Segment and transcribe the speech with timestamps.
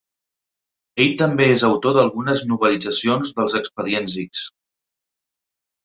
[1.05, 4.45] Ell també és autor d'algunes novel·litzacions d'Els Expedients X.